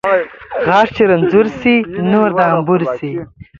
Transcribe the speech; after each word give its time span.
غاښ 0.65 0.87
چې 0.95 1.03
رنځور 1.11 1.47
شي، 1.59 1.75
نور 2.11 2.29
د 2.37 2.39
انبور 2.51 2.81
شي 2.97 3.11